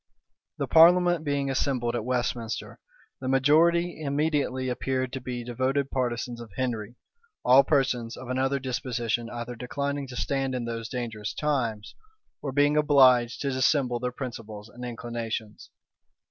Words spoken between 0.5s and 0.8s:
The